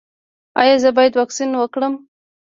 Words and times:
ایا 0.61 0.75
زه 0.83 0.89
باید 0.97 1.13
واکسین 1.19 1.51
وکړم؟ 1.57 1.93